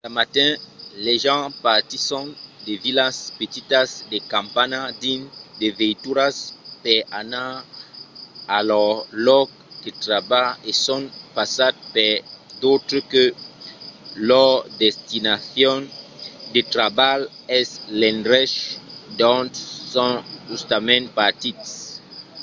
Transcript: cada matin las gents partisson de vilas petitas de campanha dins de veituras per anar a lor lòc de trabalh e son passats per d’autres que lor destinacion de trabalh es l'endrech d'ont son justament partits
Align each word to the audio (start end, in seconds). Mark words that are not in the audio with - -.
cada 0.03 0.15
matin 0.19 0.51
las 1.05 1.19
gents 1.25 1.57
partisson 1.67 2.25
de 2.65 2.73
vilas 2.85 3.15
petitas 3.39 3.89
de 4.11 4.19
campanha 4.33 4.81
dins 5.03 5.27
de 5.61 5.67
veituras 5.79 6.35
per 6.83 6.99
anar 7.21 7.51
a 8.55 8.57
lor 8.69 8.93
lòc 9.27 9.47
de 9.83 9.91
trabalh 10.05 10.51
e 10.69 10.71
son 10.85 11.03
passats 11.37 11.81
per 11.95 12.13
d’autres 12.61 13.03
que 13.11 13.23
lor 14.29 14.53
destinacion 14.83 15.79
de 16.53 16.61
trabalh 16.75 17.23
es 17.59 17.69
l'endrech 17.99 18.53
d'ont 19.19 19.51
son 19.93 20.13
justament 20.51 21.05
partits 21.21 21.69